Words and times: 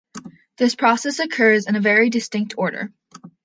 This 0.57 0.73
process 0.73 1.19
occurs 1.19 1.67
in 1.67 1.75
a 1.75 1.79
very 1.79 2.09
distinct 2.09 2.55
order. 2.57 2.91